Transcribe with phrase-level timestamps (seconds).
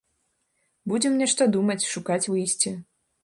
[0.93, 2.75] Будзем нешта думаць, шукаць выйсце.